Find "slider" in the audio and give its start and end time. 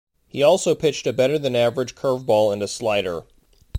2.67-3.27